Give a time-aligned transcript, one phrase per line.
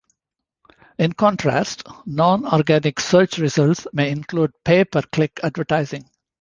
[0.97, 6.09] In contrast, non-organic search results may include pay per click advertising.